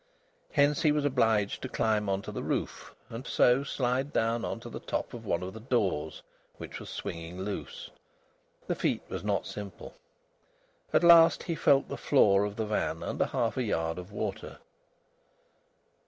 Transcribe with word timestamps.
Hence 0.53 0.81
he 0.81 0.91
was 0.91 1.05
obliged 1.05 1.61
to 1.61 1.69
climb 1.69 2.09
on 2.09 2.23
to 2.23 2.31
the 2.31 2.41
roof, 2.41 2.95
and 3.07 3.27
so 3.27 3.63
slide 3.63 4.11
down 4.11 4.43
on 4.43 4.59
to 4.61 4.67
the 4.71 4.79
top 4.79 5.13
of 5.13 5.25
one 5.27 5.43
of 5.43 5.53
the 5.53 5.59
doors, 5.59 6.23
which 6.57 6.79
was 6.79 6.89
swinging 6.89 7.41
loose. 7.41 7.91
The 8.65 8.73
feat 8.73 9.03
was 9.09 9.23
not 9.23 9.45
simple. 9.45 9.93
At 10.91 11.03
last 11.03 11.43
he 11.43 11.53
felt 11.53 11.87
the 11.87 11.97
floor 11.97 12.45
of 12.45 12.55
the 12.55 12.65
van 12.65 13.03
under 13.03 13.25
half 13.25 13.57
a 13.57 13.63
yard 13.63 13.99
of 13.99 14.11
water. 14.11 14.57